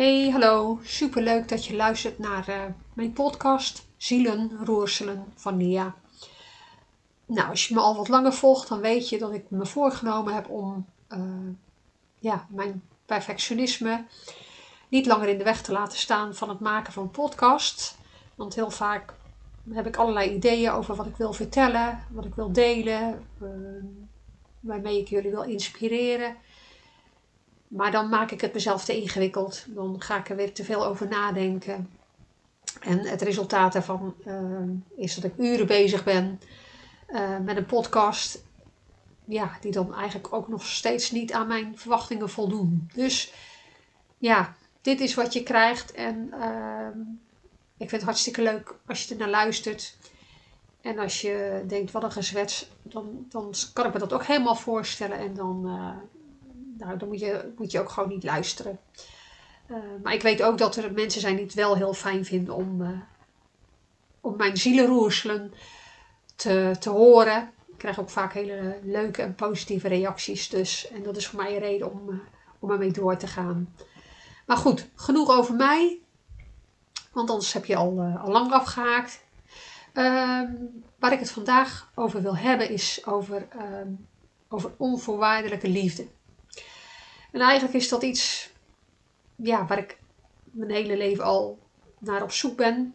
Hey, 0.00 0.30
hallo. 0.30 0.78
Superleuk 0.82 1.48
dat 1.48 1.64
je 1.66 1.76
luistert 1.76 2.18
naar 2.18 2.48
uh, 2.48 2.62
mijn 2.92 3.12
podcast 3.12 3.86
Zielen 3.96 4.50
Roerselen 4.64 5.24
van 5.34 5.56
Nia. 5.56 5.94
Nou, 7.26 7.48
als 7.48 7.68
je 7.68 7.74
me 7.74 7.80
al 7.80 7.96
wat 7.96 8.08
langer 8.08 8.32
volgt, 8.32 8.68
dan 8.68 8.80
weet 8.80 9.08
je 9.08 9.18
dat 9.18 9.32
ik 9.32 9.44
me 9.48 9.66
voorgenomen 9.66 10.34
heb 10.34 10.48
om 10.48 10.86
uh, 11.12 11.54
ja, 12.18 12.46
mijn 12.50 12.82
perfectionisme 13.06 14.04
niet 14.88 15.06
langer 15.06 15.28
in 15.28 15.38
de 15.38 15.44
weg 15.44 15.62
te 15.62 15.72
laten 15.72 15.98
staan 15.98 16.34
van 16.34 16.48
het 16.48 16.60
maken 16.60 16.92
van 16.92 17.10
podcast. 17.10 17.98
Want 18.34 18.54
heel 18.54 18.70
vaak 18.70 19.14
heb 19.70 19.86
ik 19.86 19.96
allerlei 19.96 20.30
ideeën 20.30 20.70
over 20.70 20.94
wat 20.94 21.06
ik 21.06 21.16
wil 21.16 21.32
vertellen, 21.32 22.04
wat 22.10 22.24
ik 22.24 22.34
wil 22.34 22.52
delen, 22.52 23.26
uh, 23.42 23.48
waarmee 24.60 25.00
ik 25.00 25.08
jullie 25.08 25.30
wil 25.30 25.42
inspireren. 25.42 26.36
Maar 27.70 27.90
dan 27.90 28.08
maak 28.08 28.30
ik 28.30 28.40
het 28.40 28.52
mezelf 28.52 28.84
te 28.84 29.00
ingewikkeld. 29.00 29.64
Dan 29.68 30.00
ga 30.00 30.18
ik 30.18 30.28
er 30.28 30.36
weer 30.36 30.52
te 30.52 30.64
veel 30.64 30.86
over 30.86 31.08
nadenken. 31.08 31.90
En 32.80 32.98
het 32.98 33.22
resultaat 33.22 33.72
daarvan 33.72 34.14
uh, 34.26 34.36
is 34.96 35.14
dat 35.14 35.24
ik 35.24 35.38
uren 35.38 35.66
bezig 35.66 36.04
ben 36.04 36.40
uh, 37.08 37.38
met 37.38 37.56
een 37.56 37.66
podcast. 37.66 38.44
Ja, 39.24 39.58
die 39.60 39.72
dan 39.72 39.94
eigenlijk 39.94 40.32
ook 40.32 40.48
nog 40.48 40.66
steeds 40.66 41.10
niet 41.10 41.32
aan 41.32 41.46
mijn 41.46 41.78
verwachtingen 41.78 42.30
voldoen. 42.30 42.90
Dus 42.94 43.32
ja, 44.18 44.54
dit 44.80 45.00
is 45.00 45.14
wat 45.14 45.32
je 45.32 45.42
krijgt. 45.42 45.92
En 45.92 46.30
uh, 46.34 46.88
ik 47.76 47.88
vind 47.88 47.90
het 47.90 48.02
hartstikke 48.02 48.42
leuk 48.42 48.74
als 48.86 49.04
je 49.04 49.14
er 49.14 49.20
naar 49.20 49.28
luistert. 49.28 49.96
En 50.80 50.98
als 50.98 51.20
je 51.20 51.64
denkt, 51.66 51.90
wat 51.90 52.02
een 52.02 52.12
gezwets, 52.12 52.70
dan, 52.82 53.26
dan 53.28 53.54
kan 53.72 53.86
ik 53.86 53.92
me 53.92 53.98
dat 53.98 54.12
ook 54.12 54.24
helemaal 54.24 54.56
voorstellen. 54.56 55.18
En 55.18 55.34
dan, 55.34 55.62
uh, 55.66 55.96
nou, 56.80 56.96
dan 56.98 57.08
moet, 57.08 57.20
je, 57.20 57.52
moet 57.56 57.70
je 57.70 57.80
ook 57.80 57.88
gewoon 57.88 58.08
niet 58.08 58.24
luisteren. 58.24 58.78
Uh, 59.70 59.76
maar 60.02 60.12
ik 60.12 60.22
weet 60.22 60.42
ook 60.42 60.58
dat 60.58 60.76
er 60.76 60.92
mensen 60.92 61.20
zijn 61.20 61.36
die 61.36 61.44
het 61.44 61.54
wel 61.54 61.76
heel 61.76 61.94
fijn 61.94 62.24
vinden 62.24 62.54
om, 62.54 62.80
uh, 62.80 62.88
om 64.20 64.36
mijn 64.36 64.56
zielenroerselen 64.56 65.52
te, 66.36 66.76
te 66.80 66.90
horen. 66.90 67.52
Ik 67.66 67.78
krijg 67.78 68.00
ook 68.00 68.10
vaak 68.10 68.32
hele 68.32 68.78
leuke 68.82 69.22
en 69.22 69.34
positieve 69.34 69.88
reacties. 69.88 70.48
Dus, 70.48 70.88
en 70.88 71.02
dat 71.02 71.16
is 71.16 71.26
voor 71.26 71.42
mij 71.42 71.52
een 71.52 71.60
reden 71.60 71.92
om, 71.92 72.22
om 72.58 72.70
ermee 72.70 72.92
door 72.92 73.16
te 73.16 73.26
gaan. 73.26 73.74
Maar 74.46 74.56
goed, 74.56 74.88
genoeg 74.94 75.30
over 75.30 75.54
mij. 75.54 75.98
Want 77.12 77.30
anders 77.30 77.52
heb 77.52 77.64
je 77.64 77.76
al, 77.76 78.00
al 78.22 78.30
lang 78.30 78.52
afgehaakt. 78.52 79.20
Um, 79.94 80.82
waar 80.98 81.12
ik 81.12 81.18
het 81.18 81.30
vandaag 81.30 81.90
over 81.94 82.22
wil 82.22 82.36
hebben 82.36 82.70
is 82.70 83.06
over, 83.06 83.48
um, 83.82 84.06
over 84.48 84.72
onvoorwaardelijke 84.76 85.68
liefde. 85.68 86.06
En 87.32 87.40
eigenlijk 87.40 87.74
is 87.74 87.88
dat 87.88 88.02
iets 88.02 88.50
ja, 89.36 89.66
waar 89.66 89.78
ik 89.78 89.98
mijn 90.50 90.70
hele 90.70 90.96
leven 90.96 91.24
al 91.24 91.58
naar 91.98 92.22
op 92.22 92.32
zoek 92.32 92.56
ben. 92.56 92.94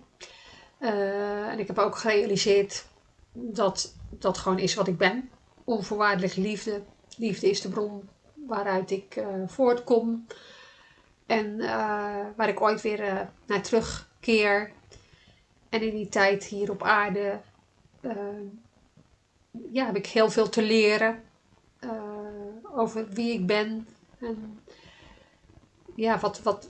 Uh, 0.80 1.48
en 1.48 1.60
ik 1.60 1.68
heb 1.68 1.78
ook 1.78 1.98
gerealiseerd 1.98 2.86
dat 3.32 3.96
dat 4.10 4.38
gewoon 4.38 4.60
is 4.60 4.76
wat 4.76 4.88
ik 4.88 4.98
ben. 4.98 5.30
Onvoorwaardelijke 5.64 6.42
liefde. 6.42 6.82
Liefde 7.18 7.50
is 7.50 7.62
de 7.62 7.70
bron 7.70 8.10
waaruit 8.34 8.92
ik 8.92 9.16
uh, 9.16 9.26
voortkom. 9.48 10.26
En 11.26 11.46
uh, 11.46 11.68
waar 12.36 12.50
ik 12.50 12.62
ooit 12.62 12.82
weer 12.82 13.30
naar 13.46 13.62
terugkeer. 13.62 14.72
En 15.70 15.82
in 15.82 15.96
die 15.96 16.10
tijd 16.10 16.44
hier 16.44 16.72
op 16.72 16.84
aarde 16.84 17.40
ja, 19.72 19.86
heb 19.86 19.96
ik 19.96 20.08
heel 20.08 20.30
veel 20.30 20.50
te 20.50 20.62
leren 20.62 21.24
over 22.76 23.10
wie 23.10 23.34
ik 23.34 23.46
ben, 23.46 23.88
en 24.26 24.60
ja, 25.96 26.20
wat, 26.20 26.42
wat, 26.42 26.70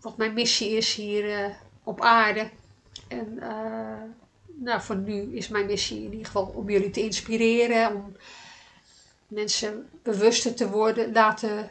wat 0.00 0.16
mijn 0.16 0.32
missie 0.32 0.70
is 0.70 0.94
hier 0.94 1.24
uh, 1.24 1.54
op 1.82 2.00
aarde. 2.00 2.50
En 3.08 3.36
uh, 3.40 4.02
nou, 4.46 4.80
voor 4.80 4.96
nu 4.96 5.36
is 5.36 5.48
mijn 5.48 5.66
missie 5.66 6.04
in 6.04 6.10
ieder 6.10 6.26
geval 6.26 6.44
om 6.44 6.70
jullie 6.70 6.90
te 6.90 7.02
inspireren. 7.02 7.94
Om 7.94 8.16
mensen 9.28 9.88
bewuster 10.02 10.54
te 10.54 10.70
worden, 10.70 11.12
laten 11.12 11.70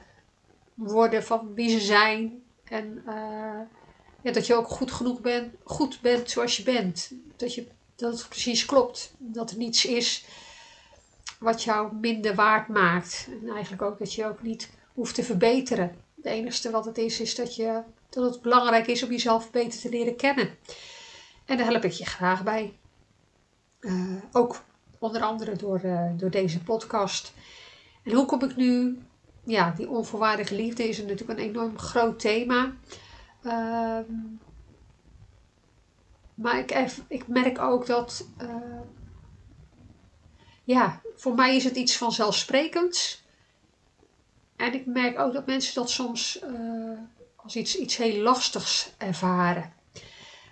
worden 0.73 1.23
van 1.23 1.53
wie 1.53 1.69
ze 1.69 1.79
zijn. 1.79 2.43
En 2.63 3.03
uh, 3.07 3.59
ja, 4.21 4.31
dat 4.31 4.47
je 4.47 4.55
ook 4.55 4.67
goed 4.67 4.91
genoeg 4.91 5.21
bent, 5.21 5.53
goed 5.63 6.01
bent 6.01 6.29
zoals 6.29 6.57
je 6.57 6.63
bent. 6.63 7.11
Dat, 7.35 7.53
je, 7.53 7.67
dat 7.95 8.17
het 8.19 8.29
precies 8.29 8.65
klopt. 8.65 9.13
Dat 9.17 9.51
er 9.51 9.57
niets 9.57 9.85
is 9.85 10.25
wat 11.39 11.63
jou 11.63 11.95
minder 11.95 12.35
waard 12.35 12.67
maakt. 12.67 13.27
En 13.41 13.49
eigenlijk 13.49 13.81
ook 13.81 13.99
dat 13.99 14.13
je 14.13 14.25
ook 14.25 14.41
niet 14.41 14.69
hoeft 14.93 15.15
te 15.15 15.23
verbeteren. 15.23 15.95
Het 16.15 16.25
enige 16.25 16.71
wat 16.71 16.85
het 16.85 16.97
is, 16.97 17.19
is 17.19 17.35
dat, 17.35 17.55
je, 17.55 17.81
dat 18.09 18.33
het 18.33 18.41
belangrijk 18.41 18.87
is 18.87 19.03
om 19.03 19.09
jezelf 19.09 19.51
beter 19.51 19.79
te 19.79 19.89
leren 19.89 20.15
kennen. 20.15 20.57
En 21.45 21.57
daar 21.57 21.65
help 21.65 21.83
ik 21.83 21.91
je 21.91 22.05
graag 22.05 22.43
bij. 22.43 22.77
Uh, 23.79 24.15
ook 24.31 24.63
onder 24.99 25.21
andere 25.21 25.55
door, 25.55 25.81
uh, 25.83 26.09
door 26.17 26.29
deze 26.29 26.63
podcast. 26.63 27.33
En 28.03 28.11
hoe 28.11 28.25
kom 28.25 28.43
ik 28.43 28.55
nu? 28.55 29.01
Ja, 29.43 29.73
die 29.77 29.89
onvoorwaardige 29.89 30.55
liefde 30.55 30.87
is 30.87 30.97
natuurlijk 30.97 31.29
een 31.29 31.45
enorm 31.45 31.79
groot 31.79 32.19
thema. 32.19 32.73
Uh, 33.43 33.99
maar 36.33 36.57
ik, 36.57 36.91
ik 37.07 37.27
merk 37.27 37.59
ook 37.59 37.85
dat. 37.85 38.27
Uh, 38.41 38.79
ja, 40.63 41.01
voor 41.15 41.35
mij 41.35 41.55
is 41.55 41.63
het 41.63 41.75
iets 41.75 41.97
vanzelfsprekends. 41.97 43.22
En 44.63 44.73
ik 44.73 44.85
merk 44.85 45.19
ook 45.19 45.33
dat 45.33 45.45
mensen 45.45 45.75
dat 45.75 45.89
soms 45.89 46.39
uh, 46.43 46.97
als 47.35 47.55
iets, 47.55 47.77
iets 47.77 47.97
heel 47.97 48.21
lastigs 48.21 48.91
ervaren. 48.97 49.73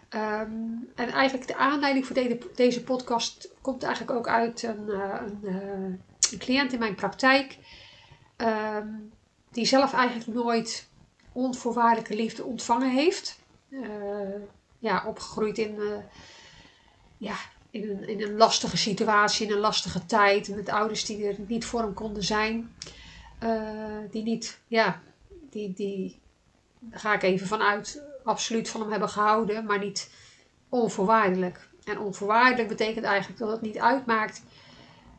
Um, 0.09 0.89
en 0.95 1.09
eigenlijk 1.09 1.47
de 1.47 1.55
aanleiding 1.55 2.05
voor 2.05 2.15
de, 2.15 2.51
deze 2.55 2.83
podcast 2.83 3.49
komt 3.61 3.83
eigenlijk 3.83 4.17
ook 4.17 4.27
uit 4.27 4.63
een, 4.63 4.85
uh, 4.87 5.15
een, 5.19 5.39
uh, 5.41 5.53
een 6.31 6.37
cliënt 6.37 6.73
in 6.73 6.79
mijn 6.79 6.95
praktijk. 6.95 7.57
Um, 8.37 9.11
die 9.51 9.65
zelf 9.65 9.93
eigenlijk 9.93 10.33
nooit 10.33 10.87
onvoorwaardelijke 11.31 12.15
liefde 12.15 12.43
ontvangen 12.43 12.91
heeft. 12.91 13.39
ja, 14.79 15.03
opgegroeid 15.07 15.57
in, 15.57 15.79
ja, 17.17 17.35
in, 17.69 17.89
een, 17.89 18.07
in 18.07 18.21
een 18.21 18.37
lastige 18.37 18.77
situatie, 18.77 19.47
in 19.47 19.53
een 19.53 19.59
lastige 19.59 20.05
tijd. 20.05 20.55
Met 20.55 20.69
ouders 20.69 21.05
die 21.05 21.27
er 21.27 21.35
niet 21.47 21.65
voor 21.65 21.81
hem 21.81 21.93
konden 21.93 22.23
zijn. 22.23 22.75
Uh, 23.43 23.97
die 24.11 24.23
niet, 24.23 24.59
ja, 24.67 25.01
die, 25.49 25.73
die, 25.73 26.19
daar 26.79 26.99
ga 26.99 27.13
ik 27.13 27.23
even 27.23 27.47
vanuit, 27.47 28.03
absoluut 28.23 28.69
van 28.69 28.81
hem 28.81 28.91
hebben 28.91 29.09
gehouden, 29.09 29.65
maar 29.65 29.79
niet 29.79 30.11
onvoorwaardelijk. 30.69 31.69
En 31.83 31.99
onvoorwaardelijk 31.99 32.67
betekent 32.67 33.05
eigenlijk 33.05 33.39
dat 33.39 33.51
het 33.51 33.61
niet 33.61 33.79
uitmaakt 33.79 34.41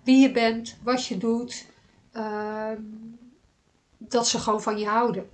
wie 0.03 0.21
je 0.21 0.33
bent, 0.33 0.77
wat 0.83 1.06
je 1.06 1.19
doet, 1.19 1.66
uh, 2.12 2.71
dat 3.99 4.27
ze 4.27 4.39
gewoon 4.39 4.62
van 4.62 4.78
je 4.78 4.87
houden, 4.87 5.31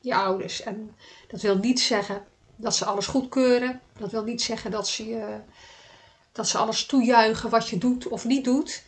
je 0.00 0.14
ouders. 0.14 0.62
En 0.62 0.96
dat 1.28 1.40
wil 1.40 1.58
niet 1.58 1.80
zeggen 1.80 2.24
dat 2.56 2.74
ze 2.74 2.84
alles 2.84 3.06
goedkeuren, 3.06 3.80
dat 3.98 4.10
wil 4.10 4.24
niet 4.24 4.42
zeggen 4.42 4.70
dat 4.70 4.88
ze, 4.88 5.08
je, 5.08 5.40
dat 6.32 6.48
ze 6.48 6.58
alles 6.58 6.86
toejuichen 6.86 7.50
wat 7.50 7.68
je 7.68 7.78
doet 7.78 8.08
of 8.08 8.24
niet 8.24 8.44
doet 8.44 8.82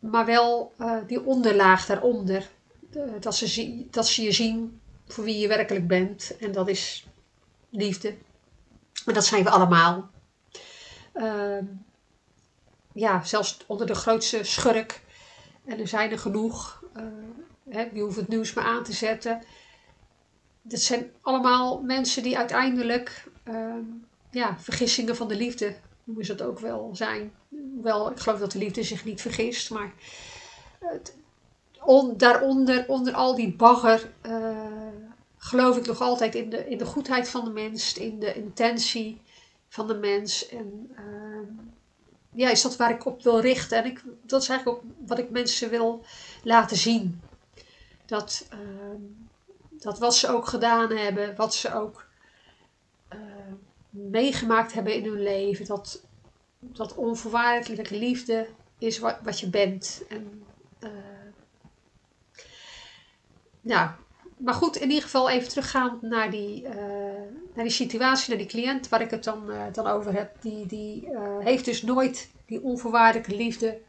maar 0.00 0.26
wel 0.26 0.72
uh, 0.78 0.96
die 1.06 1.24
onderlaag 1.24 1.86
daaronder. 1.86 2.48
Uh, 2.96 3.02
dat, 3.20 3.36
ze 3.36 3.86
dat 3.90 4.14
je 4.14 4.32
zien 4.32 4.80
voor 5.06 5.24
wie 5.24 5.38
je 5.38 5.48
werkelijk 5.48 5.86
bent. 5.86 6.36
En 6.40 6.52
dat 6.52 6.68
is 6.68 7.06
liefde. 7.70 8.14
Maar 9.04 9.14
dat 9.14 9.24
zijn 9.24 9.44
we 9.44 9.50
allemaal. 9.50 10.10
Uh, 11.14 11.58
ja, 12.92 13.24
zelfs 13.24 13.58
onder 13.66 13.86
de 13.86 13.94
grootste 13.94 14.44
schurk. 14.44 15.00
En 15.64 15.80
er 15.80 15.88
zijn 15.88 16.10
er 16.10 16.18
genoeg. 16.18 16.82
Uh, 16.96 17.02
hè, 17.68 17.88
die 17.92 18.02
hoeft 18.02 18.16
het 18.16 18.28
nieuws 18.28 18.52
maar 18.52 18.64
aan 18.64 18.84
te 18.84 18.92
zetten. 18.92 19.42
Dat 20.62 20.80
zijn 20.80 21.10
allemaal 21.20 21.80
mensen 21.82 22.22
die 22.22 22.38
uiteindelijk 22.38 23.24
ehm, 23.44 23.82
ja, 24.30 24.56
vergissingen 24.58 25.16
van 25.16 25.28
de 25.28 25.36
liefde 25.36 25.76
ze 26.20 26.32
het 26.32 26.42
ook 26.42 26.58
wel 26.58 26.90
zijn. 26.92 27.32
Wel, 27.82 28.10
ik 28.10 28.18
geloof 28.18 28.38
dat 28.38 28.52
de 28.52 28.58
liefde 28.58 28.82
zich 28.82 29.04
niet 29.04 29.20
vergist, 29.20 29.70
maar 29.70 29.92
het, 30.78 31.16
on, 31.84 32.16
daaronder, 32.16 32.84
onder 32.88 33.12
al 33.12 33.34
die 33.34 33.54
bagger, 33.56 34.12
uh, 34.26 34.66
geloof 35.36 35.76
ik 35.76 35.86
nog 35.86 36.00
altijd 36.00 36.34
in 36.34 36.50
de, 36.50 36.68
in 36.68 36.78
de 36.78 36.86
goedheid 36.86 37.28
van 37.28 37.44
de 37.44 37.50
mens, 37.50 37.94
in 37.94 38.18
de 38.18 38.34
intentie 38.34 39.20
van 39.68 39.86
de 39.86 39.94
mens. 39.94 40.48
En 40.48 40.90
uh, 40.92 41.48
ja, 42.32 42.50
is 42.50 42.62
dat 42.62 42.76
waar 42.76 42.90
ik 42.90 43.06
op 43.06 43.22
wil 43.22 43.40
richten. 43.40 43.78
En 43.78 43.84
ik, 43.84 44.02
dat 44.22 44.42
is 44.42 44.48
eigenlijk 44.48 44.78
ook 44.78 44.84
wat 45.06 45.18
ik 45.18 45.30
mensen 45.30 45.70
wil 45.70 46.04
laten 46.42 46.76
zien. 46.76 47.20
Dat, 48.06 48.48
uh, 48.52 48.58
dat 49.70 49.98
wat 49.98 50.14
ze 50.14 50.28
ook 50.28 50.46
gedaan 50.46 50.90
hebben, 50.90 51.36
wat 51.36 51.54
ze 51.54 51.74
ook 51.74 52.07
meegemaakt 53.90 54.72
hebben 54.72 54.94
in 54.94 55.04
hun 55.04 55.22
leven. 55.22 55.66
Dat, 55.66 56.06
dat 56.58 56.94
onvoorwaardelijke 56.94 57.98
liefde 57.98 58.48
is 58.78 58.98
wat, 58.98 59.18
wat 59.22 59.40
je 59.40 59.48
bent. 59.48 60.02
En, 60.08 60.42
uh, 60.80 60.90
nou, 63.60 63.90
maar 64.36 64.54
goed, 64.54 64.76
in 64.76 64.88
ieder 64.88 65.02
geval 65.02 65.30
even 65.30 65.48
teruggaan 65.48 65.98
naar 66.00 66.30
die, 66.30 66.62
uh, 66.62 66.72
naar 67.54 67.64
die 67.64 67.70
situatie, 67.70 68.28
naar 68.28 68.38
die 68.38 68.46
cliënt 68.46 68.88
waar 68.88 69.00
ik 69.00 69.10
het 69.10 69.24
dan, 69.24 69.50
uh, 69.50 69.62
dan 69.72 69.86
over 69.86 70.12
heb. 70.12 70.42
Die, 70.42 70.66
die 70.66 71.08
heeft 71.38 71.64
dus 71.64 71.82
nooit 71.82 72.30
die 72.46 72.62
onvoorwaardelijke 72.62 73.36
liefde 73.36 73.80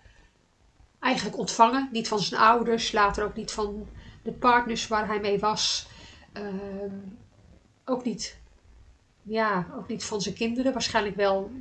eigenlijk 0.99 1.37
ontvangen. 1.37 1.89
Niet 1.91 2.07
van 2.07 2.19
zijn 2.19 2.41
ouders, 2.41 2.91
later 2.91 3.23
ook 3.23 3.35
niet 3.35 3.51
van 3.51 3.87
de 4.23 4.31
partners 4.31 4.87
waar 4.87 5.07
hij 5.07 5.19
mee 5.19 5.39
was. 5.39 5.87
Ehm, 6.33 6.95
ook 7.85 8.03
niet, 8.03 8.37
ja, 9.29 9.67
ook 9.77 9.87
niet 9.87 10.03
van 10.03 10.21
zijn 10.21 10.35
kinderen. 10.35 10.73
Waarschijnlijk 10.73 11.15
wel 11.15 11.51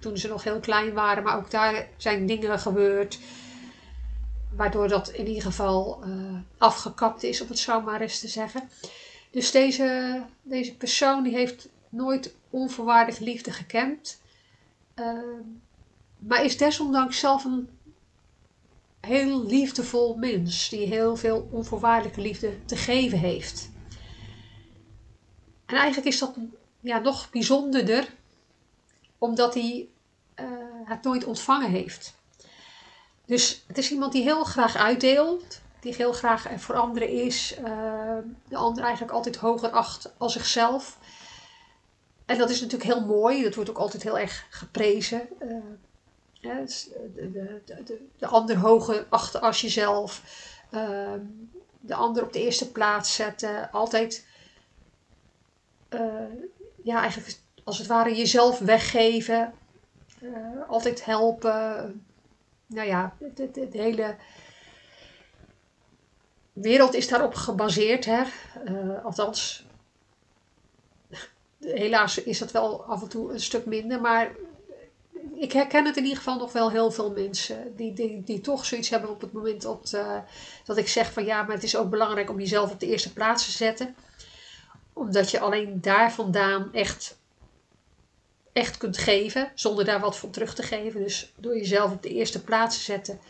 toen 0.00 0.18
ze 0.18 0.28
nog 0.28 0.44
heel 0.44 0.60
klein 0.60 0.92
waren, 0.92 1.22
maar 1.22 1.36
ook 1.36 1.50
daar 1.50 1.88
zijn 1.96 2.26
dingen 2.26 2.58
gebeurd. 2.58 3.18
Waardoor 4.56 4.88
dat 4.88 5.08
in 5.08 5.26
ieder 5.26 5.42
geval 5.42 6.02
uh, 6.06 6.36
afgekapt 6.58 7.22
is, 7.22 7.40
om 7.40 7.48
het 7.48 7.58
zo 7.58 7.80
maar 7.80 8.00
eens 8.00 8.20
te 8.20 8.28
zeggen. 8.28 8.68
Dus 9.30 9.50
deze, 9.50 10.22
deze 10.42 10.76
persoon 10.76 11.22
die 11.22 11.34
heeft 11.34 11.68
nooit 11.88 12.34
onvoorwaardige 12.50 13.24
liefde 13.24 13.52
gekend. 13.52 14.20
Uh, 14.94 15.18
maar 16.18 16.44
is 16.44 16.56
desondanks 16.56 17.18
zelf 17.18 17.44
een 17.44 17.68
heel 19.00 19.46
liefdevol 19.46 20.16
mens. 20.16 20.68
Die 20.68 20.86
heel 20.86 21.16
veel 21.16 21.48
onvoorwaardelijke 21.50 22.20
liefde 22.20 22.64
te 22.64 22.76
geven 22.76 23.18
heeft. 23.18 23.70
En 25.66 25.76
eigenlijk 25.76 26.06
is 26.06 26.18
dat 26.18 26.36
ja, 26.86 26.98
nog 26.98 27.30
bijzonderder. 27.30 28.08
Omdat 29.18 29.54
hij 29.54 29.88
uh, 30.40 30.46
het 30.84 31.02
nooit 31.02 31.24
ontvangen 31.24 31.70
heeft. 31.70 32.14
Dus 33.24 33.64
het 33.66 33.78
is 33.78 33.90
iemand 33.90 34.12
die 34.12 34.22
heel 34.22 34.44
graag 34.44 34.76
uitdeelt, 34.76 35.60
die 35.80 35.94
heel 35.94 36.12
graag 36.12 36.46
voor 36.56 36.74
anderen 36.74 37.08
is, 37.08 37.56
uh, 37.58 38.18
de 38.48 38.56
ander 38.56 38.82
eigenlijk 38.82 39.12
altijd 39.12 39.36
hoger 39.36 39.70
acht 39.70 40.12
als 40.18 40.32
zichzelf. 40.32 40.98
En 42.26 42.38
dat 42.38 42.50
is 42.50 42.60
natuurlijk 42.60 42.90
heel 42.90 43.06
mooi, 43.06 43.42
dat 43.42 43.54
wordt 43.54 43.70
ook 43.70 43.78
altijd 43.78 44.02
heel 44.02 44.18
erg 44.18 44.46
geprezen. 44.50 45.28
Uh, 45.42 45.56
de, 46.40 47.30
de, 47.32 47.62
de, 47.64 48.06
de, 48.18 48.26
ander 48.26 48.56
hoger 48.56 49.06
achten 49.08 49.40
als 49.40 49.60
jezelf, 49.60 50.22
uh, 50.70 51.12
de 51.80 51.94
ander 51.94 52.22
op 52.22 52.32
de 52.32 52.40
eerste 52.40 52.72
plaats 52.72 53.14
zetten, 53.14 53.70
altijd, 53.72 54.26
ja, 56.86 57.00
eigenlijk 57.00 57.38
als 57.64 57.78
het 57.78 57.86
ware 57.86 58.14
jezelf 58.14 58.58
weggeven, 58.58 59.52
altijd 60.68 61.04
helpen 61.04 62.04
nou 62.66 62.88
ja, 62.88 63.16
de, 63.34 63.68
hele 63.72 64.16
wereld 66.52 66.94
is 66.94 67.08
daarop 67.08 67.34
gebaseerd. 67.34 68.04
Hè? 68.04 68.22
Uh, 68.68 69.04
althans, 69.04 69.66
helaas 71.60 72.22
is 72.22 72.38
dat 72.38 72.52
wel 72.52 72.84
af 72.84 73.02
en 73.02 73.08
toe 73.08 73.32
een 73.32 73.40
stuk 73.40 73.66
minder. 73.66 74.00
Maar 74.00 74.30
ik 75.34 75.52
herken 75.52 75.84
het 75.84 75.96
in 75.96 76.02
ieder 76.02 76.18
geval 76.18 76.38
nog 76.38 76.52
wel 76.52 76.70
heel 76.70 76.90
veel 76.90 77.10
mensen. 77.10 77.76
Die, 77.76 77.92
die, 77.92 78.22
die 78.24 78.40
toch 78.40 78.64
zoiets 78.64 78.88
hebben 78.88 79.10
op 79.10 79.20
het 79.20 79.32
moment 79.32 79.62
dat, 79.62 79.92
uh, 79.94 80.18
dat 80.64 80.76
ik 80.76 80.88
zeg 80.88 81.12
van 81.12 81.24
ja, 81.24 81.42
maar 81.42 81.54
het 81.54 81.64
is 81.64 81.76
ook 81.76 81.90
belangrijk 81.90 82.30
om 82.30 82.38
jezelf 82.38 82.72
op 82.72 82.80
de 82.80 82.86
eerste 82.86 83.12
plaats 83.12 83.44
te 83.44 83.50
zetten. 83.50 83.94
Omdat 84.96 85.30
je 85.30 85.40
alleen 85.40 85.80
daar 85.80 86.12
vandaan 86.12 86.72
echt 86.72 87.16
echt 88.56 88.76
kunt 88.76 88.98
geven, 88.98 89.52
zonder 89.54 89.84
daar 89.84 90.00
wat 90.00 90.16
voor 90.16 90.30
terug 90.30 90.54
te 90.54 90.62
geven. 90.62 91.02
Dus 91.02 91.32
door 91.36 91.56
jezelf 91.56 91.92
op 91.92 92.02
de 92.02 92.08
eerste 92.08 92.44
plaats 92.44 92.76
te 92.76 92.82
zetten, 92.82 93.20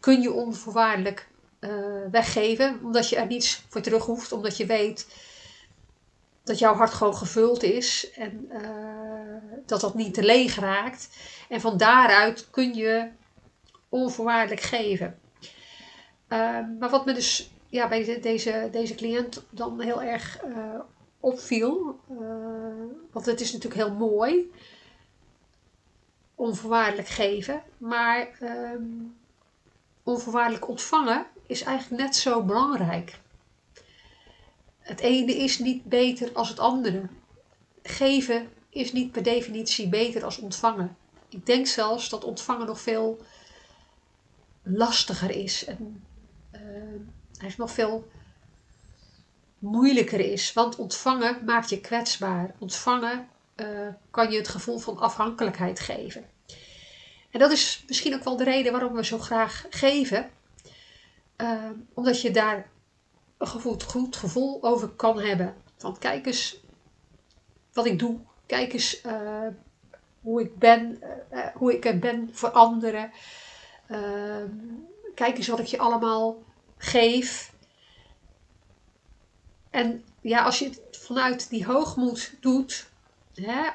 kun 0.00 0.20
je 0.20 0.32
onvoorwaardelijk 0.32 1.28
uh, 1.60 1.70
weggeven, 2.10 2.80
omdat 2.82 3.08
je 3.08 3.16
er 3.16 3.26
niets 3.26 3.62
voor 3.68 3.80
terug 3.80 4.04
hoeft, 4.04 4.32
omdat 4.32 4.56
je 4.56 4.66
weet 4.66 5.06
dat 6.44 6.58
jouw 6.58 6.74
hart 6.74 6.92
gewoon 6.92 7.16
gevuld 7.16 7.62
is 7.62 8.10
en 8.10 8.48
uh, 8.52 9.60
dat 9.66 9.80
dat 9.80 9.94
niet 9.94 10.14
te 10.14 10.22
leeg 10.22 10.54
raakt. 10.54 11.08
En 11.48 11.60
van 11.60 11.76
daaruit 11.76 12.50
kun 12.50 12.74
je 12.74 13.08
onvoorwaardelijk 13.88 14.60
geven. 14.62 15.18
Uh, 16.28 16.58
maar 16.78 16.90
wat 16.90 17.06
me 17.06 17.12
dus 17.12 17.50
ja, 17.68 17.88
bij 17.88 18.20
deze, 18.20 18.68
deze 18.72 18.94
cliënt 18.94 19.42
dan 19.50 19.80
heel 19.80 20.02
erg 20.02 20.38
opviel. 21.20 22.00
Uh, 22.10 22.18
want 23.10 23.26
het 23.26 23.40
is 23.40 23.52
natuurlijk 23.52 23.82
heel 23.82 23.94
mooi. 23.94 24.52
Onvoorwaardelijk 26.34 27.08
geven. 27.08 27.62
Maar 27.78 28.38
um, 28.42 29.16
onvoorwaardelijk 30.02 30.68
ontvangen 30.68 31.26
is 31.46 31.62
eigenlijk 31.62 32.02
net 32.02 32.16
zo 32.16 32.42
belangrijk. 32.42 33.18
Het 34.78 35.00
ene 35.00 35.36
is 35.36 35.58
niet 35.58 35.84
beter 35.84 36.32
als 36.32 36.48
het 36.48 36.58
andere. 36.58 37.02
Geven 37.82 38.48
is 38.68 38.92
niet 38.92 39.12
per 39.12 39.22
definitie 39.22 39.88
beter 39.88 40.24
als 40.24 40.38
ontvangen. 40.38 40.96
Ik 41.28 41.46
denk 41.46 41.66
zelfs 41.66 42.08
dat 42.08 42.24
ontvangen 42.24 42.66
nog 42.66 42.80
veel 42.80 43.20
lastiger 44.62 45.30
is. 45.30 45.64
En 45.64 46.04
uh, 46.52 46.60
eigenlijk 47.30 47.56
nog 47.56 47.70
veel 47.70 48.08
moeilijker 49.60 50.20
is. 50.20 50.52
Want 50.52 50.76
ontvangen 50.76 51.44
maakt 51.44 51.68
je 51.68 51.80
kwetsbaar. 51.80 52.54
Ontvangen 52.58 53.28
uh, 53.56 53.66
kan 54.10 54.30
je 54.30 54.36
het 54.36 54.48
gevoel 54.48 54.78
van 54.78 54.98
afhankelijkheid 54.98 55.80
geven. 55.80 56.24
En 57.30 57.38
dat 57.38 57.50
is 57.50 57.84
misschien 57.86 58.14
ook 58.14 58.24
wel 58.24 58.36
de 58.36 58.44
reden 58.44 58.72
waarom 58.72 58.92
we 58.92 59.04
zo 59.04 59.18
graag 59.18 59.66
geven. 59.70 60.30
Uh, 61.36 61.70
omdat 61.94 62.20
je 62.20 62.30
daar 62.30 62.70
een 63.38 63.46
goed, 63.46 63.82
goed 63.82 64.16
gevoel 64.16 64.62
over 64.62 64.88
kan 64.88 65.20
hebben. 65.20 65.54
Van 65.76 65.98
kijk 65.98 66.26
eens 66.26 66.60
wat 67.72 67.86
ik 67.86 67.98
doe. 67.98 68.18
Kijk 68.46 68.72
eens 68.72 69.04
uh, 69.04 69.46
hoe 70.20 70.40
ik 70.40 70.58
ben, 70.58 71.02
hoe 71.54 71.74
ik 71.74 71.84
er 71.84 71.98
ben 71.98 72.28
voor 72.32 72.50
anderen. 72.50 73.12
kijk 75.14 75.36
eens 75.36 75.48
wat 75.48 75.58
ik 75.58 75.66
je 75.66 75.78
allemaal 75.78 76.42
geef. 76.76 77.52
En 79.70 80.04
ja, 80.20 80.42
als 80.42 80.58
je 80.58 80.64
het 80.64 80.80
vanuit 80.90 81.50
die 81.50 81.64
hoogmoed 81.64 82.32
doet, 82.40 82.86
hè, 83.34 83.68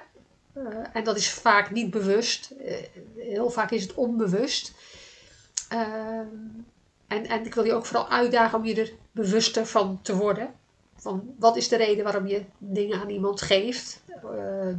uh, 0.58 0.86
en 0.94 1.04
dat 1.04 1.18
is 1.18 1.30
vaak 1.30 1.72
niet 1.72 1.90
bewust, 1.90 2.52
uh, 2.66 2.76
heel 3.16 3.50
vaak 3.50 3.72
is 3.72 3.82
het 3.82 3.94
onbewust. 3.94 4.74
Uh, 5.74 5.80
en, 7.08 7.26
en 7.26 7.46
ik 7.46 7.54
wil 7.54 7.64
je 7.64 7.74
ook 7.74 7.86
vooral 7.86 8.10
uitdagen 8.10 8.60
om 8.60 8.66
je 8.66 8.76
er 8.76 8.94
bewuster 9.12 9.66
van 9.66 10.00
te 10.02 10.16
worden. 10.16 10.54
Van 10.96 11.36
wat 11.40 11.56
is 11.56 11.68
de 11.68 11.76
reden 11.76 12.04
waarom 12.04 12.28
je 12.28 12.46
dingen 12.58 13.00
aan 13.00 13.10
iemand 13.10 13.42
geeft, 13.42 14.04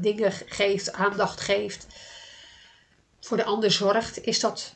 dingen 0.01 0.33
geeft, 0.33 0.93
aandacht 0.93 1.41
geeft, 1.41 1.87
voor 3.21 3.37
de 3.37 3.45
ander 3.45 3.71
zorgt. 3.71 4.25
Is 4.25 4.41
dat 4.41 4.75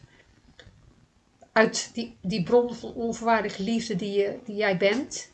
uit 1.52 1.90
die, 1.94 2.16
die 2.20 2.42
bron 2.42 2.74
van 2.74 2.94
onvoorwaardige 2.94 3.62
liefde 3.62 3.96
die, 3.96 4.12
je, 4.12 4.38
die 4.44 4.56
jij 4.56 4.76
bent? 4.76 5.30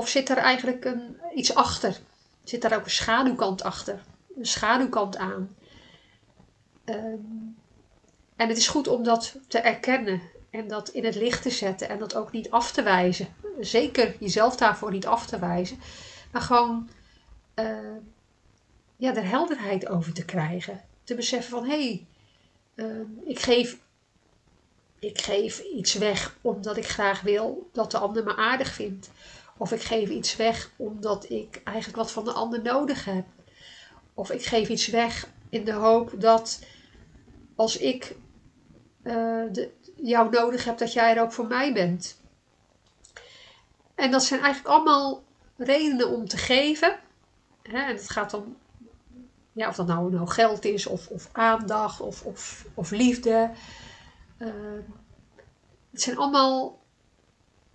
Of 0.00 0.08
zit 0.08 0.28
er 0.28 0.36
eigenlijk 0.36 0.84
een, 0.84 1.16
iets 1.34 1.54
achter? 1.54 1.98
Zit 2.44 2.62
daar 2.62 2.76
ook 2.76 2.84
een 2.84 2.90
schaduwkant 2.90 3.62
achter? 3.62 4.02
Een 4.36 4.46
schaduwkant 4.46 5.16
aan? 5.16 5.56
Um, 6.84 7.56
en 8.36 8.48
het 8.48 8.56
is 8.56 8.68
goed 8.68 8.88
om 8.88 9.02
dat 9.02 9.36
te 9.48 9.58
erkennen 9.58 10.20
en 10.50 10.68
dat 10.68 10.88
in 10.88 11.04
het 11.04 11.14
licht 11.14 11.42
te 11.42 11.50
zetten 11.50 11.88
en 11.88 11.98
dat 11.98 12.14
ook 12.14 12.32
niet 12.32 12.50
af 12.50 12.72
te 12.72 12.82
wijzen. 12.82 13.28
Zeker 13.60 14.14
jezelf 14.20 14.56
daarvoor 14.56 14.90
niet 14.90 15.06
af 15.06 15.26
te 15.26 15.38
wijzen, 15.38 15.78
maar 16.32 16.42
gewoon 16.42 16.88
uh, 17.54 17.96
ja, 18.96 19.14
er 19.14 19.28
helderheid 19.28 19.88
over 19.88 20.12
te 20.12 20.24
krijgen. 20.24 20.80
Te 21.04 21.14
beseffen 21.14 21.50
van 21.50 21.64
hé, 21.64 21.82
hey, 21.84 22.06
uh, 22.74 23.06
ik, 23.24 23.38
geef, 23.38 23.78
ik 24.98 25.20
geef 25.20 25.58
iets 25.58 25.94
weg 25.94 26.36
omdat 26.40 26.76
ik 26.76 26.88
graag 26.88 27.20
wil 27.20 27.68
dat 27.72 27.90
de 27.90 27.98
ander 27.98 28.24
me 28.24 28.36
aardig 28.36 28.72
vindt. 28.72 29.10
Of 29.60 29.72
ik 29.72 29.82
geef 29.82 30.08
iets 30.08 30.36
weg 30.36 30.70
omdat 30.76 31.30
ik 31.30 31.60
eigenlijk 31.64 31.96
wat 31.96 32.10
van 32.10 32.24
de 32.24 32.32
ander 32.32 32.62
nodig 32.62 33.04
heb. 33.04 33.26
Of 34.14 34.30
ik 34.30 34.44
geef 34.44 34.68
iets 34.68 34.86
weg 34.86 35.28
in 35.48 35.64
de 35.64 35.72
hoop 35.72 36.12
dat 36.18 36.64
als 37.54 37.76
ik 37.76 38.16
uh, 39.02 39.42
de, 39.52 39.70
jou 39.96 40.30
nodig 40.30 40.64
heb, 40.64 40.78
dat 40.78 40.92
jij 40.92 41.16
er 41.16 41.22
ook 41.22 41.32
voor 41.32 41.46
mij 41.46 41.72
bent. 41.72 42.20
En 43.94 44.10
dat 44.10 44.24
zijn 44.24 44.40
eigenlijk 44.40 44.74
allemaal 44.74 45.22
redenen 45.56 46.08
om 46.08 46.28
te 46.28 46.36
geven. 46.36 46.98
Hè? 47.62 47.78
En 47.78 47.96
het 47.96 48.10
gaat 48.10 48.30
dan, 48.30 48.56
ja, 49.52 49.68
of 49.68 49.76
dat 49.76 49.86
nou, 49.86 50.26
geld 50.26 50.64
is, 50.64 50.86
of, 50.86 51.08
of 51.08 51.28
aandacht, 51.32 52.00
of, 52.00 52.24
of, 52.24 52.66
of 52.74 52.90
liefde. 52.90 53.50
Uh, 54.38 54.48
het 55.90 56.02
zijn 56.02 56.16
allemaal 56.16 56.80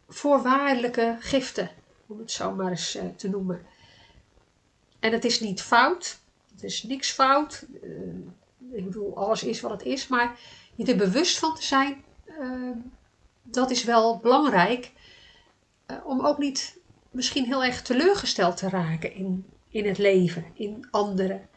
voorwaardelijke 0.07 1.17
giften, 1.19 1.69
om 2.07 2.19
het 2.19 2.31
zo 2.31 2.51
maar 2.51 2.69
eens 2.69 2.95
uh, 2.95 3.03
te 3.15 3.29
noemen. 3.29 3.65
En 4.99 5.11
het 5.11 5.25
is 5.25 5.39
niet 5.39 5.61
fout, 5.61 6.19
het 6.51 6.63
is 6.63 6.83
niks 6.83 7.11
fout. 7.11 7.65
Uh, 7.83 7.91
ik 8.71 8.85
bedoel, 8.85 9.17
alles 9.17 9.43
is 9.43 9.61
wat 9.61 9.71
het 9.71 9.83
is, 9.83 10.07
maar 10.07 10.39
je 10.75 10.85
er 10.85 10.97
bewust 10.97 11.37
van 11.37 11.55
te 11.55 11.63
zijn, 11.63 12.03
uh, 12.39 12.77
dat 13.43 13.71
is 13.71 13.83
wel 13.83 14.17
belangrijk. 14.17 14.91
om 16.03 16.25
ook 16.25 16.37
niet 16.37 16.77
misschien 17.11 17.45
heel 17.45 17.63
erg 17.63 17.81
teleurgesteld 17.81 18.57
te 18.57 18.69
raken 18.69 19.13
in, 19.13 19.45
in 19.69 19.87
het 19.87 19.97
leven, 19.97 20.45
in 20.53 20.87
anderen. 20.91 21.49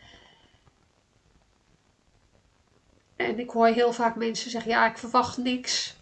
En 3.16 3.38
ik 3.38 3.50
hoor 3.50 3.66
heel 3.66 3.92
vaak 3.92 4.16
mensen 4.16 4.50
zeggen: 4.50 4.70
Ja, 4.70 4.90
ik 4.90 4.98
verwacht 4.98 5.36
niks. 5.36 5.96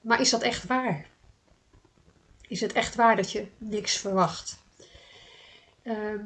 Maar 0.00 0.20
is 0.20 0.30
dat 0.30 0.42
echt 0.42 0.66
waar? 0.66 1.06
Is 2.54 2.60
het 2.60 2.72
echt 2.72 2.94
waar 2.94 3.16
dat 3.16 3.32
je 3.32 3.46
niks 3.58 3.96
verwacht? 3.96 4.58
Ehm, 5.82 6.24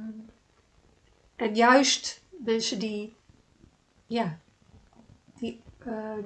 en 1.37 1.54
juist 1.54 2.20
mensen 2.30 2.78
die, 2.78 3.16
ja, 4.06 4.38
die 5.38 5.61
ehm, 5.78 6.25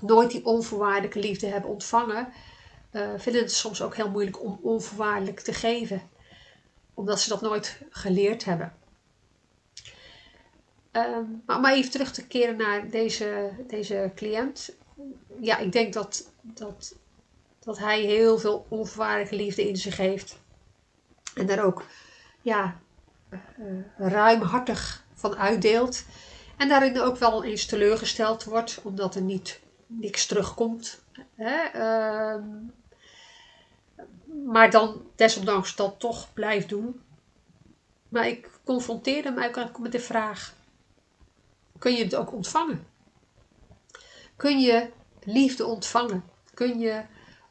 nooit 0.00 0.30
die 0.30 0.44
onvoorwaardelijke 0.44 1.18
liefde 1.18 1.46
hebben 1.46 1.70
ontvangen, 1.70 2.32
uh, 2.92 3.10
vinden 3.16 3.42
het 3.42 3.52
soms 3.52 3.82
ook 3.82 3.96
heel 3.96 4.10
moeilijk 4.10 4.42
om 4.42 4.58
onvoorwaardelijk 4.62 5.40
te 5.40 5.52
geven, 5.52 6.02
omdat 6.94 7.20
ze 7.20 7.28
dat 7.28 7.40
nooit 7.40 7.82
geleerd 7.90 8.44
hebben. 8.44 8.74
Ehm, 10.90 11.24
maar 11.46 11.56
om 11.56 11.66
even 11.66 11.90
terug 11.90 12.12
te 12.12 12.26
keren 12.26 12.56
naar 12.56 12.90
deze, 12.90 13.50
deze 13.66 14.12
cliënt. 14.14 14.72
Ja, 15.40 15.58
ik 15.58 15.72
denk 15.72 15.92
dat, 15.92 16.32
dat, 16.42 16.94
dat 17.60 17.78
hij 17.78 18.00
heel 18.00 18.38
veel 18.38 18.66
onvoorwaardelijke 18.68 19.36
liefde 19.36 19.68
in 19.68 19.76
zich 19.76 19.96
heeft. 19.96 20.38
En 21.34 21.46
daar 21.46 21.64
ook 21.64 21.84
ja, 22.42 22.80
uh, 23.30 23.38
ruimhartig 23.98 25.04
van 25.14 25.36
uitdeelt. 25.36 26.04
En 26.56 26.68
daarin 26.68 27.00
ook 27.00 27.16
wel 27.16 27.44
eens 27.44 27.66
teleurgesteld 27.66 28.44
wordt, 28.44 28.80
omdat 28.82 29.14
er 29.14 29.22
niet 29.22 29.60
niks 29.86 30.26
terugkomt. 30.26 31.02
Hè? 31.34 31.56
Ehm, 31.56 32.44
maar 34.44 34.70
dan 34.70 35.02
desondanks 35.16 35.76
dat 35.76 35.94
toch 35.98 36.32
blijft 36.32 36.68
doen. 36.68 37.00
Maar 38.08 38.26
ik 38.26 38.48
confronteerde 38.64 39.28
hem 39.28 39.38
eigenlijk 39.38 39.78
met 39.78 39.92
de 39.92 40.00
vraag: 40.00 40.54
kun 41.78 41.92
je 41.92 42.04
het 42.04 42.14
ook 42.14 42.32
ontvangen? 42.32 42.86
Kun 44.36 44.60
je 44.60 44.90
liefde 45.24 45.66
ontvangen? 45.66 46.24
Kun 46.54 46.78
je 46.78 47.02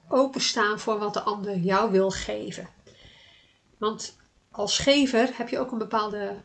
openstaan 0.09 0.79
voor 0.79 0.99
wat 0.99 1.13
de 1.13 1.21
ander 1.21 1.57
jou 1.57 1.91
wil 1.91 2.11
geven? 2.11 2.69
Want 3.77 4.17
als 4.51 4.77
gever 4.77 5.29
heb 5.33 5.49
je 5.49 5.59
ook 5.59 5.71
een 5.71 5.77
bepaalde 5.77 6.35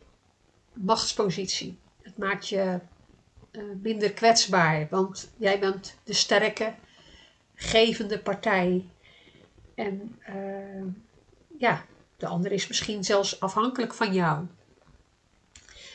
machtspositie. 0.73 1.78
Het 2.02 2.18
maakt 2.18 2.49
je 2.49 2.78
uh, 3.52 3.62
minder 3.83 4.12
kwetsbaar, 4.12 4.87
want 4.90 5.30
jij 5.37 5.59
bent 5.59 5.99
de 6.04 6.12
sterke, 6.12 6.75
gevende 7.54 8.18
partij. 8.18 8.88
En 9.75 10.18
uh, 10.28 10.92
ja, 11.59 11.85
de 12.16 12.26
ander 12.26 12.52
is 12.52 12.66
misschien 12.66 13.04
zelfs 13.04 13.40
afhankelijk 13.40 13.94
van 13.94 14.12
jou. 14.12 14.47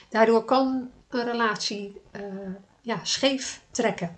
Daardoor 0.10 0.46
kan 0.46 0.92
een 1.10 1.26
relatie 1.26 2.02
uh, 2.12 2.56
ja, 2.82 3.00
scheef 3.04 3.62
trekken. 3.72 4.18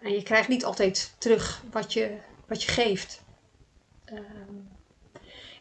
En 0.00 0.12
je 0.12 0.22
krijgt 0.22 0.48
niet 0.48 0.64
altijd 0.64 1.14
terug 1.18 1.62
wat 1.70 1.92
je, 1.92 2.18
wat 2.46 2.62
je 2.62 2.70
geeft. 2.70 3.22
Ehm, 4.04 4.54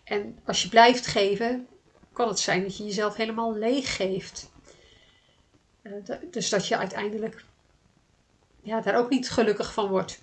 en 0.03 0.39
als 0.45 0.61
je 0.61 0.69
blijft 0.69 1.07
geven, 1.07 1.67
kan 2.13 2.27
het 2.27 2.39
zijn 2.39 2.61
dat 2.61 2.77
je 2.77 2.85
jezelf 2.85 3.15
helemaal 3.15 3.55
leeg 3.55 3.95
geeft. 3.95 4.51
Uh, 5.83 5.93
dus 6.31 6.49
dat 6.49 6.67
je 6.67 6.77
uiteindelijk 6.77 7.45
ja, 8.61 8.81
daar 8.81 8.97
ook 8.97 9.09
niet 9.09 9.29
gelukkig 9.29 9.73
van 9.73 9.87
wordt. 9.87 10.21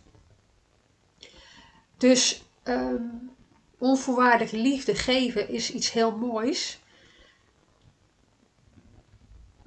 Dus 1.96 2.42
um, 2.64 3.30
onvoorwaardelijke 3.78 4.56
liefde 4.56 4.94
geven 4.94 5.48
is 5.48 5.70
iets 5.70 5.92
heel 5.92 6.16
moois. 6.16 6.80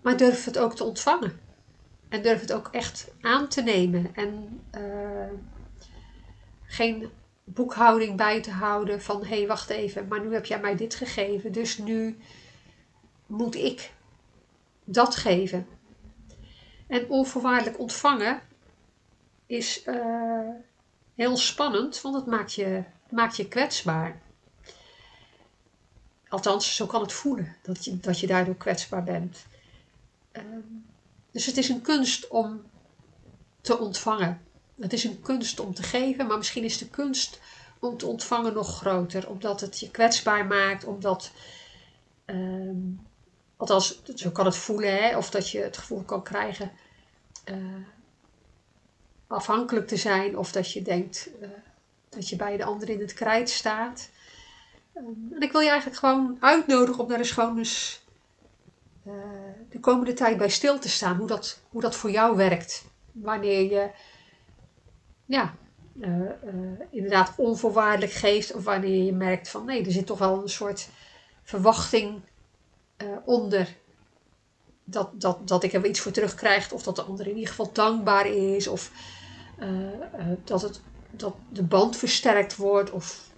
Maar 0.01 0.17
durf 0.17 0.45
het 0.45 0.57
ook 0.57 0.75
te 0.75 0.83
ontvangen. 0.83 1.48
En 2.09 2.21
durf 2.21 2.41
het 2.41 2.53
ook 2.53 2.67
echt 2.71 3.11
aan 3.21 3.47
te 3.47 3.61
nemen. 3.61 4.15
En 4.15 4.61
uh, 4.77 5.31
geen 6.65 7.09
boekhouding 7.43 8.17
bij 8.17 8.41
te 8.41 8.51
houden 8.51 9.01
van 9.01 9.21
hé, 9.25 9.37
hey, 9.37 9.47
wacht 9.47 9.69
even, 9.69 10.07
maar 10.07 10.21
nu 10.21 10.33
heb 10.33 10.45
jij 10.45 10.59
mij 10.59 10.75
dit 10.75 10.95
gegeven, 10.95 11.51
dus 11.51 11.77
nu 11.77 12.17
moet 13.25 13.55
ik 13.55 13.91
dat 14.83 15.15
geven. 15.15 15.67
En 16.87 17.09
onvoorwaardelijk 17.09 17.79
ontvangen 17.79 18.41
is 19.45 19.83
uh, 19.85 20.49
heel 21.15 21.37
spannend, 21.37 22.01
want 22.01 22.15
het 22.15 22.25
maakt 22.25 22.53
je, 22.53 22.83
maakt 23.09 23.35
je 23.35 23.47
kwetsbaar. 23.47 24.21
Althans, 26.27 26.75
zo 26.75 26.85
kan 26.85 27.01
het 27.01 27.13
voelen, 27.13 27.55
dat 27.61 27.85
je, 27.85 27.99
dat 27.99 28.19
je 28.19 28.27
daardoor 28.27 28.55
kwetsbaar 28.55 29.03
bent. 29.03 29.45
Uh, 30.33 30.43
dus 31.31 31.45
het 31.45 31.57
is 31.57 31.69
een 31.69 31.81
kunst 31.81 32.27
om 32.27 32.61
te 33.61 33.79
ontvangen. 33.79 34.41
Het 34.79 34.93
is 34.93 35.03
een 35.03 35.21
kunst 35.21 35.59
om 35.59 35.73
te 35.73 35.83
geven, 35.83 36.27
maar 36.27 36.37
misschien 36.37 36.63
is 36.63 36.77
de 36.77 36.89
kunst 36.89 37.39
om 37.79 37.97
te 37.97 38.05
ontvangen 38.05 38.53
nog 38.53 38.77
groter. 38.77 39.29
Omdat 39.29 39.61
het 39.61 39.79
je 39.79 39.91
kwetsbaar 39.91 40.45
maakt, 40.45 40.85
omdat, 40.85 41.31
um, 42.25 43.07
althans, 43.57 44.01
zo 44.15 44.29
kan 44.29 44.45
het 44.45 44.55
voelen, 44.55 45.03
hè, 45.03 45.17
of 45.17 45.29
dat 45.29 45.49
je 45.49 45.59
het 45.59 45.77
gevoel 45.77 46.03
kan 46.03 46.23
krijgen 46.23 46.71
uh, 47.45 47.55
afhankelijk 49.27 49.87
te 49.87 49.97
zijn, 49.97 50.37
of 50.37 50.51
dat 50.51 50.71
je 50.71 50.81
denkt 50.81 51.29
uh, 51.41 51.49
dat 52.09 52.29
je 52.29 52.35
bij 52.35 52.57
de 52.57 52.63
ander 52.63 52.89
in 52.89 52.99
het 52.99 53.13
krijt 53.13 53.49
staat. 53.49 54.09
Um, 54.95 55.29
en 55.31 55.41
ik 55.41 55.51
wil 55.51 55.61
je 55.61 55.69
eigenlijk 55.69 55.99
gewoon 55.99 56.37
uitnodigen 56.39 57.03
om 57.03 57.09
daar 57.09 57.17
eens 57.17 57.31
gewoon 57.31 57.57
eens 57.57 58.01
uh, 59.09 59.15
de 59.69 59.79
komende 59.79 60.13
tijd 60.13 60.37
bij 60.37 60.49
stil 60.49 60.79
te 60.79 60.89
staan, 60.89 61.17
hoe 61.17 61.27
dat, 61.27 61.59
hoe 61.69 61.81
dat 61.81 61.95
voor 61.95 62.11
jou 62.11 62.35
werkt. 62.35 62.85
Wanneer 63.11 63.71
je 63.71 63.89
ja, 65.25 65.53
uh, 65.93 66.19
uh, 66.19 66.79
inderdaad 66.89 67.33
onvoorwaardelijk 67.37 68.11
geeft. 68.11 68.53
Of 68.53 68.63
wanneer 68.63 69.03
je 69.03 69.13
merkt 69.13 69.49
van 69.49 69.65
nee, 69.65 69.85
er 69.85 69.91
zit 69.91 70.05
toch 70.05 70.19
wel 70.19 70.41
een 70.41 70.49
soort 70.49 70.89
verwachting 71.43 72.21
onder. 73.25 73.75
Dat, 74.83 75.21
dat, 75.21 75.47
dat 75.47 75.63
ik 75.63 75.73
er 75.73 75.85
iets 75.85 75.99
voor 75.99 76.11
terugkrijg. 76.11 76.71
Of 76.71 76.83
dat 76.83 76.95
de 76.95 77.01
ander 77.01 77.27
in 77.27 77.33
ieder 77.33 77.49
geval 77.49 77.71
dankbaar 77.73 78.25
is. 78.27 78.67
Of 78.67 78.91
dat, 80.43 80.61
het, 80.61 80.81
dat 81.11 81.35
de 81.49 81.63
band 81.63 81.97
versterkt 81.97 82.55
wordt. 82.55 82.91
Of 82.91 83.28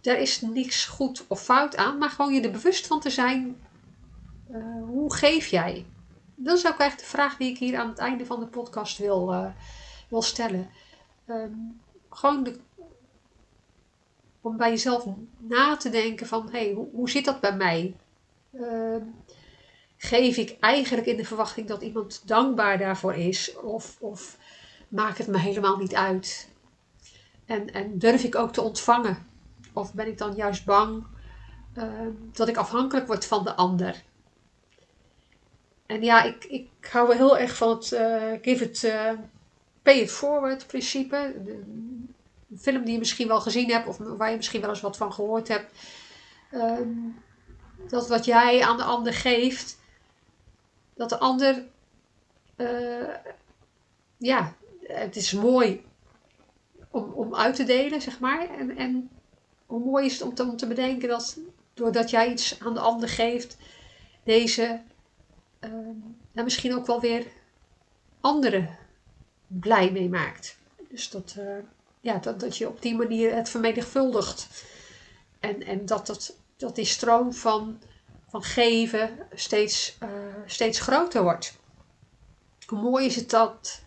daar 0.00 0.18
is 0.18 0.40
niks 0.40 0.84
goed 0.84 1.24
of 1.28 1.42
fout 1.42 1.76
aan. 1.76 1.98
Maar 1.98 2.10
gewoon 2.10 2.34
je 2.34 2.40
er 2.40 2.50
bewust 2.50 2.86
van 2.86 3.00
te 3.00 3.10
zijn. 3.10 3.56
hoe 4.86 5.14
geef 5.14 5.46
jij? 5.46 5.86
dat 6.40 6.56
is 6.56 6.66
ook 6.66 6.78
echt 6.78 6.98
de 6.98 7.04
vraag 7.04 7.36
die 7.36 7.50
ik 7.50 7.58
hier 7.58 7.78
aan 7.78 7.88
het 7.88 7.98
einde 7.98 8.26
van 8.26 8.40
de 8.40 8.46
podcast 8.46 8.98
wil, 8.98 9.32
uh, 9.32 9.46
wil 10.08 10.22
stellen. 10.22 10.70
Um, 11.26 11.80
gewoon 12.10 12.56
om 14.40 14.56
bij 14.56 14.70
jezelf 14.70 15.06
na 15.38 15.76
te 15.76 15.90
denken 15.90 16.26
van, 16.26 16.48
hé, 16.50 16.58
hey, 16.58 16.72
hoe, 16.72 16.88
hoe, 16.92 17.10
zit 17.10 17.24
dat 17.24 17.40
bij 17.40 17.56
mij? 17.56 17.96
Um, 18.52 19.14
geef 19.96 20.36
ik 20.36 20.56
eigenlijk 20.60 21.06
in 21.06 21.16
de 21.16 21.24
verwachting 21.24 21.68
dat 21.68 21.82
iemand 21.82 22.22
dankbaar 22.28 22.78
daarvoor 22.78 23.14
is? 23.14 23.56
Of, 23.56 23.96
of 24.00 24.38
maakt 24.88 25.18
het 25.18 25.26
me 25.26 25.38
helemaal 25.38 25.76
niet 25.76 25.94
uit? 25.94 26.48
En, 27.48 27.72
en 27.72 27.98
durf 27.98 28.24
ik 28.24 28.34
ook 28.34 28.52
te 28.52 28.60
ontvangen? 28.60 29.26
Of 29.72 29.94
ben 29.94 30.06
ik 30.06 30.18
dan 30.18 30.34
juist 30.34 30.64
bang 30.64 31.04
uh, 31.78 31.84
dat 32.32 32.48
ik 32.48 32.56
afhankelijk 32.56 33.06
word 33.06 33.24
van 33.24 33.44
de 33.44 33.54
ander? 33.54 34.02
En 35.86 36.02
ja, 36.02 36.22
ik, 36.22 36.44
ik 36.44 36.68
hou 36.90 37.08
wel 37.08 37.16
heel 37.16 37.38
erg 37.38 37.56
van 37.56 37.68
het 37.68 37.92
uh, 37.92 38.32
give 38.42 38.64
it, 38.64 38.82
uh, 38.82 39.10
pay 39.82 39.98
it 39.98 40.10
forward 40.10 40.66
principe. 40.66 41.34
Een 42.50 42.58
film 42.58 42.84
die 42.84 42.92
je 42.92 42.98
misschien 42.98 43.28
wel 43.28 43.40
gezien 43.40 43.70
hebt 43.70 43.86
of 43.86 43.96
waar 43.98 44.30
je 44.30 44.36
misschien 44.36 44.60
wel 44.60 44.70
eens 44.70 44.80
wat 44.80 44.96
van 44.96 45.12
gehoord 45.12 45.48
hebt. 45.48 45.72
Um, 46.52 47.22
dat 47.88 48.08
wat 48.08 48.24
jij 48.24 48.62
aan 48.62 48.76
de 48.76 48.82
ander 48.82 49.14
geeft, 49.14 49.78
dat 50.94 51.08
de 51.08 51.18
ander, 51.18 51.64
uh, 52.56 53.14
ja, 54.16 54.54
het 54.82 55.16
is 55.16 55.32
mooi 55.32 55.86
om, 57.04 57.34
uit 57.34 57.54
te 57.54 57.64
delen, 57.64 58.02
zeg 58.02 58.20
maar. 58.20 58.50
En, 58.58 58.76
en 58.76 59.10
hoe 59.66 59.84
mooi 59.84 60.06
is 60.06 60.12
het 60.12 60.22
om 60.22 60.34
te, 60.34 60.42
om 60.42 60.56
te 60.56 60.66
bedenken 60.66 61.08
dat 61.08 61.38
doordat 61.74 62.10
jij 62.10 62.30
iets 62.30 62.60
aan 62.60 62.74
de 62.74 62.80
ander 62.80 63.08
geeft, 63.08 63.56
deze 64.24 64.80
uh, 65.60 65.70
daar 66.32 66.44
misschien 66.44 66.74
ook 66.74 66.86
wel 66.86 67.00
weer 67.00 67.26
anderen 68.20 68.78
blij 69.46 69.90
mee 69.90 70.08
maakt. 70.08 70.56
Dus 70.90 71.10
dat, 71.10 71.34
uh, 71.38 71.58
ja, 72.00 72.18
dat, 72.18 72.40
dat 72.40 72.56
je 72.56 72.68
op 72.68 72.82
die 72.82 72.96
manier 72.96 73.34
het 73.34 73.48
vermenigvuldigt. 73.48 74.64
En, 75.40 75.62
en 75.62 75.86
dat, 75.86 76.06
dat, 76.06 76.36
dat 76.56 76.74
die 76.74 76.84
stroom 76.84 77.32
van, 77.32 77.80
van 78.28 78.42
geven 78.42 79.18
steeds, 79.34 79.96
uh, 80.02 80.08
steeds 80.46 80.80
groter 80.80 81.22
wordt. 81.22 81.56
Hoe 82.66 82.80
mooi 82.80 83.06
is 83.06 83.16
het 83.16 83.30
dat 83.30 83.82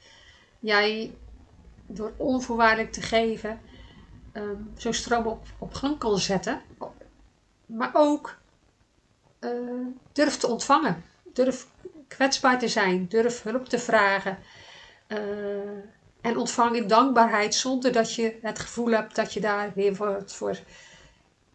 jij 0.60 1.12
door 1.94 2.14
onvoorwaardelijk 2.18 2.92
te 2.92 3.02
geven, 3.02 3.60
um, 4.34 4.72
zo'n 4.78 4.94
stroom 4.94 5.28
op, 5.28 5.48
op 5.58 5.74
gang 5.74 5.98
kan 5.98 6.18
zetten. 6.18 6.62
Maar 7.66 7.92
ook 7.94 8.38
uh, 9.40 9.86
durf 10.12 10.38
te 10.38 10.48
ontvangen. 10.48 11.04
Durf 11.34 11.68
kwetsbaar 12.08 12.60
te 12.60 12.68
zijn. 12.68 13.08
Durf 13.08 13.44
hulp 13.44 13.66
te 13.66 13.80
vragen. 13.80 14.38
Uh, 15.08 15.18
en 16.22 16.38
ontvang 16.38 16.76
in 16.76 16.88
dankbaarheid 16.88 17.56
zonder 17.56 17.92
dat 17.92 18.14
je 18.16 18.38
het 18.42 18.60
gevoel 18.60 18.92
hebt 18.92 19.16
dat 19.16 19.34
je 19.34 19.40
daar 19.40 19.72
weer 19.76 19.96
wat 19.96 20.34
voor 20.34 20.60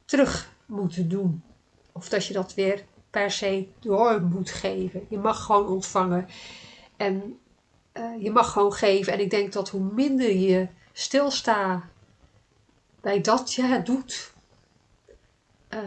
terug 0.04 0.50
moet 0.66 1.10
doen. 1.10 1.42
Of 1.92 2.08
dat 2.08 2.26
je 2.26 2.32
dat 2.32 2.54
weer 2.54 2.84
per 3.10 3.30
se 3.30 3.68
door 3.80 4.22
moet 4.22 4.50
geven. 4.50 5.06
Je 5.08 5.18
mag 5.18 5.44
gewoon 5.44 5.68
ontvangen. 5.68 6.28
En 6.96 7.38
uh, 7.98 8.22
je 8.22 8.30
mag 8.30 8.52
gewoon 8.52 8.72
geven. 8.72 9.12
En 9.12 9.20
ik 9.20 9.30
denk 9.30 9.52
dat 9.52 9.68
hoe 9.68 9.92
minder 9.92 10.32
je 10.32 10.68
stilstaat 10.92 11.82
bij 13.00 13.20
dat 13.20 13.52
je 13.52 13.62
het 13.62 13.86
doet, 13.86 14.32
uh, 15.70 15.80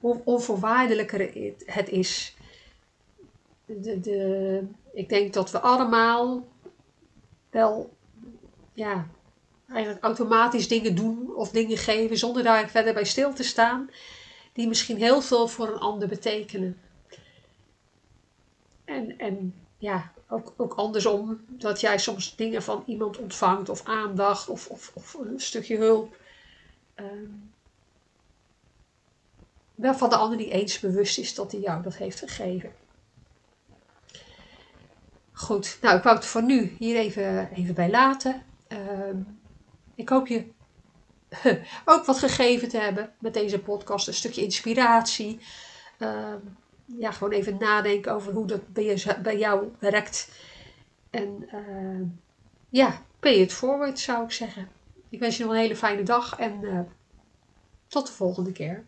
hoe 0.00 0.20
onvoorwaardelijker 0.24 1.20
het 1.64 1.88
is. 1.88 2.36
De, 3.64 4.00
de, 4.00 4.62
ik 4.92 5.08
denk 5.08 5.32
dat 5.32 5.50
we 5.50 5.60
allemaal 5.60 6.46
wel 7.50 7.94
ja, 8.72 9.06
eigenlijk 9.68 10.04
automatisch 10.04 10.68
dingen 10.68 10.94
doen 10.94 11.34
of 11.34 11.50
dingen 11.50 11.76
geven 11.76 12.18
zonder 12.18 12.42
daar 12.42 12.68
verder 12.68 12.94
bij 12.94 13.04
stil 13.04 13.32
te 13.32 13.42
staan, 13.42 13.90
die 14.52 14.68
misschien 14.68 14.96
heel 14.96 15.20
veel 15.20 15.48
voor 15.48 15.68
een 15.68 15.78
ander 15.78 16.08
betekenen. 16.08 16.80
En, 18.84 19.18
en 19.18 19.54
ja, 19.78 20.12
ook, 20.28 20.54
ook 20.56 20.74
andersom, 20.74 21.44
dat 21.48 21.80
jij 21.80 21.98
soms 21.98 22.36
dingen 22.36 22.62
van 22.62 22.82
iemand 22.86 23.18
ontvangt 23.18 23.68
of 23.68 23.84
aandacht 23.84 24.48
of, 24.48 24.68
of, 24.68 24.90
of 24.94 25.14
een 25.14 25.40
stukje 25.40 25.76
hulp. 25.76 26.16
Um, 26.96 27.52
waarvan 29.74 30.08
de 30.08 30.16
ander 30.16 30.38
niet 30.38 30.50
eens 30.50 30.80
bewust 30.80 31.18
is 31.18 31.34
dat 31.34 31.52
hij 31.52 31.60
jou 31.60 31.82
dat 31.82 31.96
heeft 31.96 32.18
gegeven. 32.18 32.72
Goed, 35.32 35.78
nou 35.80 35.96
ik 35.96 36.02
wou 36.02 36.16
het 36.16 36.26
voor 36.26 36.42
nu 36.42 36.76
hier 36.78 36.96
even, 36.96 37.50
even 37.52 37.74
bij 37.74 37.90
laten. 37.90 38.42
Ehm, 38.68 39.20
ik 39.94 40.08
hoop 40.08 40.26
je 40.26 40.44
ook 41.84 42.04
wat 42.04 42.18
gegeven 42.18 42.68
te 42.68 42.78
hebben 42.78 43.12
met 43.18 43.34
deze 43.34 43.58
podcast. 43.58 44.08
Een 44.08 44.14
stukje 44.14 44.42
inspiratie. 44.42 45.40
Ehm, 45.98 46.38
ja, 46.86 47.10
gewoon 47.10 47.32
even 47.32 47.56
nadenken 47.58 48.12
over 48.12 48.32
hoe 48.32 48.46
dat 48.46 48.72
bij, 48.72 48.84
je, 48.84 49.18
bij 49.22 49.38
jou 49.38 49.68
werkt. 49.78 50.30
En 51.10 51.48
uh, 51.54 52.06
ja, 52.68 53.02
pay 53.20 53.32
it 53.32 53.52
forward 53.52 53.98
zou 53.98 54.24
ik 54.24 54.30
zeggen. 54.30 54.68
Ik 55.08 55.18
wens 55.18 55.36
je 55.36 55.44
nog 55.44 55.52
een 55.52 55.58
hele 55.58 55.76
fijne 55.76 56.02
dag 56.02 56.38
en 56.38 56.62
uh, 56.62 56.80
tot 57.86 58.06
de 58.06 58.12
volgende 58.12 58.52
keer. 58.52 58.84